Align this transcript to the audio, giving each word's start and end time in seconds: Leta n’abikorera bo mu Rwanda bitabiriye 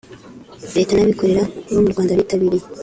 Leta 0.75 0.93
n’abikorera 0.95 1.43
bo 1.73 1.79
mu 1.83 1.89
Rwanda 1.93 2.17
bitabiriye 2.19 2.65